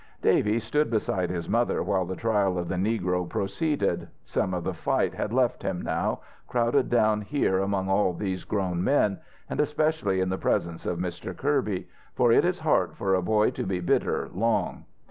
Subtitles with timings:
[0.23, 4.07] Davy stood beside his mother while the trial of the negro proceeded.
[4.25, 8.83] Some of the fight had left him now, crowded down here among all these grown
[8.83, 11.37] men, and especially in the presence of Mr.
[11.37, 14.85] Kirby, for it is hard for a boy to be bitter long.